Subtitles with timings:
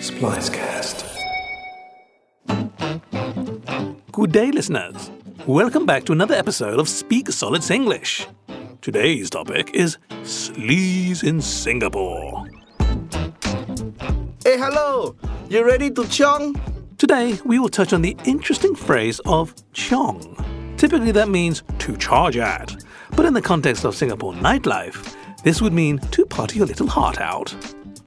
[0.00, 1.04] Splicecast.
[4.10, 5.10] Good day, listeners.
[5.46, 8.26] Welcome back to another episode of Speak Solid Singlish.
[8.80, 12.46] Today's topic is sleaze in Singapore.
[14.42, 15.16] Hey, hello!
[15.50, 16.58] You ready to chong?
[16.96, 20.74] Today, we will touch on the interesting phrase of chong.
[20.78, 22.74] Typically, that means to charge at,
[23.16, 27.20] but in the context of Singapore nightlife, this would mean to party your little heart
[27.20, 27.54] out.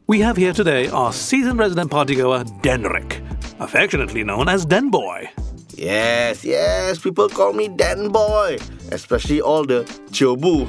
[0.08, 3.22] We have here today our seasoned resident partygoer, Denrick,
[3.60, 5.30] affectionately known as Den Boy.
[5.76, 8.58] Yes, yes, people call me Dan Boy,
[8.92, 10.68] especially all the chobu.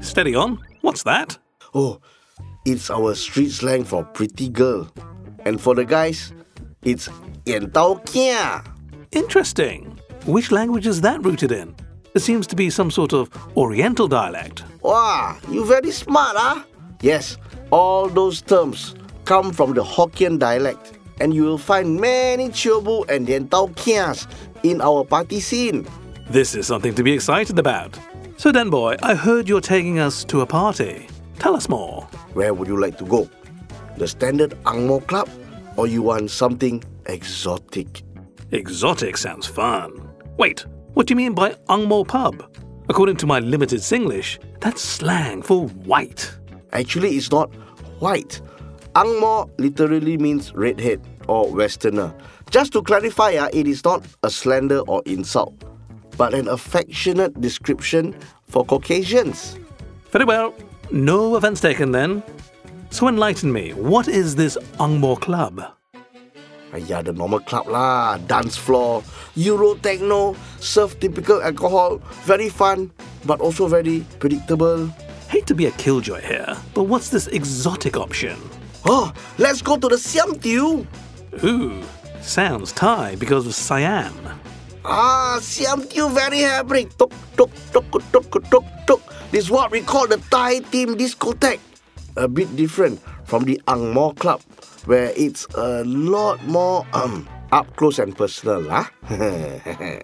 [0.04, 0.58] Steady on.
[0.82, 1.38] What's that?
[1.74, 2.00] oh,
[2.64, 4.88] it's our street slang for pretty girl.
[5.44, 6.32] And for the guys,
[6.82, 7.08] it's
[7.72, 8.62] tao kia.
[9.12, 9.98] Interesting.
[10.26, 11.74] Which language is that rooted in?
[12.14, 14.62] It seems to be some sort of Oriental dialect.
[14.82, 16.62] Wow, you very smart, huh?
[17.02, 17.36] Yes,
[17.74, 20.92] all those terms come from the Hokkien dialect.
[21.18, 24.28] And you will find many chobu and yan tao kias
[24.62, 25.84] in our party scene.
[26.30, 27.98] This is something to be excited about.
[28.36, 31.08] So, Den Boy, I heard you're taking us to a party.
[31.40, 32.02] Tell us more.
[32.34, 33.28] Where would you like to go?
[33.96, 35.28] The standard Angmo club?
[35.76, 38.02] Or you want something exotic?
[38.52, 39.90] Exotic sounds fun.
[40.36, 42.56] Wait, what do you mean by Angmo pub?
[42.88, 46.32] According to my limited Singlish, that's slang for white.
[46.72, 47.52] Actually, it's not
[48.00, 48.40] white.
[48.94, 52.14] Angmo literally means redhead or westerner.
[52.50, 55.54] Just to clarify, ah, it is not a slander or insult,
[56.16, 58.14] but an affectionate description
[58.46, 59.58] for Caucasians.
[60.10, 60.54] Very well,
[60.90, 62.22] no offense taken then.
[62.90, 65.60] So enlighten me, what is this Angmo club?
[66.74, 69.02] Ayah, the normal club lah, dance floor,
[69.34, 72.90] Euro techno, serve typical alcohol, very fun,
[73.26, 74.90] but also very predictable.
[75.34, 78.38] Hate to be a killjoy here, but what's this exotic option?
[78.86, 80.86] Oh, let's go to the Siam Diu.
[81.42, 81.82] Ooh,
[82.22, 84.14] sounds Thai because of Siam.
[84.84, 86.84] Ah, Siam Tiu very happy.
[86.84, 89.02] Tuk, tuk, tuk, tuk, tuk, tuk, tuk.
[89.32, 91.58] This is what we call the Thai team discotheque.
[92.14, 94.40] A bit different from the Angmo club,
[94.86, 98.86] where it's a lot more um up close and personal, huh?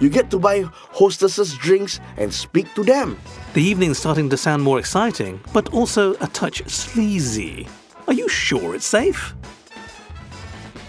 [0.00, 3.18] you get to buy hostesses drinks and speak to them.
[3.54, 7.68] The evening's starting to sound more exciting, but also a touch sleazy.
[8.08, 9.34] Are you sure it's safe?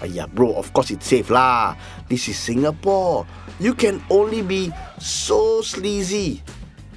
[0.02, 1.76] Ayah, bro, of course it's safe lah.
[2.10, 3.26] This is Singapore.
[3.60, 6.44] You can only be so sleazy.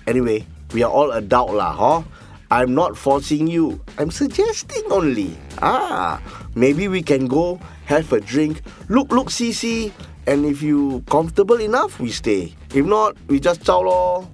[0.07, 2.03] Anyway, we are all adult lah, huh?
[2.51, 3.83] I'm not forcing you.
[3.99, 5.37] I'm suggesting only.
[5.63, 6.23] Ah,
[6.55, 8.63] maybe we can go have a drink.
[8.89, 9.93] Look, look, see, see.
[10.27, 12.55] And if you comfortable enough, we stay.
[12.75, 14.29] If not, we just chow lor.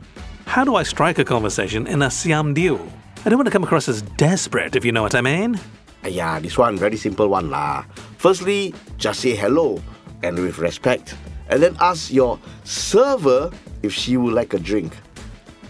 [0.46, 2.80] How do I strike a conversation in a Siam Diu?
[3.24, 5.60] I don't want to come across as desperate, if you know what I mean.
[6.04, 7.84] Yeah, this one very simple one lah.
[8.18, 9.80] Firstly, just say hello
[10.24, 11.14] and with respect,
[11.48, 13.50] and then ask your server
[13.82, 14.96] if she would like a drink.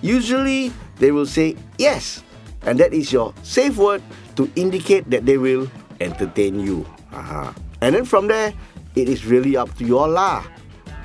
[0.01, 2.23] Usually, they will say yes,
[2.63, 4.03] and that is your safe word
[4.37, 5.69] to indicate that they will
[6.01, 6.87] entertain you.
[7.13, 7.55] Aha.
[7.83, 8.55] And then from there,
[8.95, 10.45] it is really up to you lah.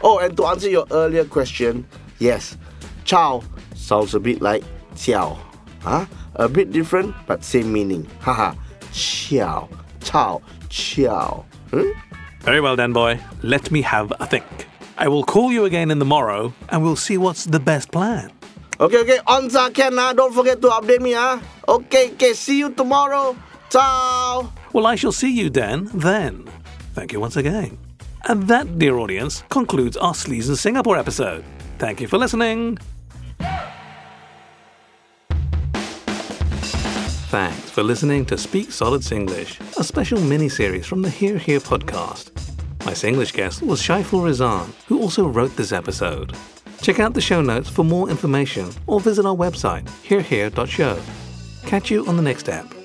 [0.03, 1.87] Oh, and to answer your earlier question,
[2.19, 2.57] yes,
[3.05, 3.41] chow
[3.75, 4.63] sounds a bit like
[4.95, 5.37] ciao.
[5.81, 6.05] Huh?
[6.35, 8.05] A bit different, but same meaning.
[8.19, 8.53] Haha.
[8.91, 9.69] Ciao,
[10.01, 11.45] chow, ciao.
[11.71, 11.91] Hmm?
[12.41, 13.19] Very well, Dan boy.
[13.43, 14.45] Let me have a think.
[14.97, 18.31] I will call you again in the morrow, and we'll see what's the best plan.
[18.79, 19.19] Okay, okay.
[19.27, 20.13] On Ken, ah.
[20.13, 21.41] Don't forget to update me, ah.
[21.67, 22.33] Okay, okay.
[22.33, 23.35] See you tomorrow.
[23.69, 24.51] Ciao.
[24.73, 26.45] Well, I shall see you, Dan, then.
[26.97, 27.77] Thank you once again.
[28.27, 31.45] And that, dear audience, concludes our Sleaze in Singapore episode.
[31.77, 32.79] Thank you for listening.
[37.29, 42.31] Thanks for listening to Speak Solid Singlish, a special mini-series from the Hear Hear podcast.
[42.83, 46.35] My Singlish guest was Shaiful Risan, who also wrote this episode.
[46.81, 50.99] Check out the show notes for more information or visit our website, hearhear.show.
[51.67, 52.76] Catch you on the next app.